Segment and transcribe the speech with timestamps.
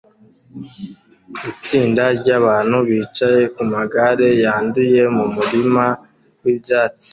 [1.51, 5.85] Itsinda ryabantu bicaye ku magare yanduye mu murima
[6.43, 7.09] wibyatsi